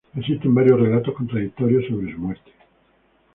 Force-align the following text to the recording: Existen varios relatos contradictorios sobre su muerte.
Existen 0.17 0.55
varios 0.55 0.79
relatos 0.79 1.13
contradictorios 1.13 1.85
sobre 1.85 2.11
su 2.11 2.17
muerte. 2.17 2.51